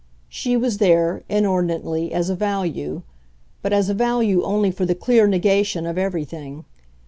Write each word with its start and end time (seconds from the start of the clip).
She 0.29 0.57
was 0.57 0.79
there, 0.79 1.21
inordinately, 1.29 2.11
as 2.11 2.31
a 2.31 2.35
value, 2.35 3.03
but 3.61 3.71
as 3.71 3.87
a 3.87 3.93
value 3.93 4.41
only 4.41 4.71
for 4.71 4.83
the 4.83 4.95
clear 4.95 5.27
negation 5.27 5.85
of 5.85 5.95
everything. 5.95 6.65